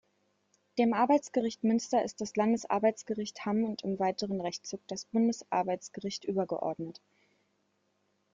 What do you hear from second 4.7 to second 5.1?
das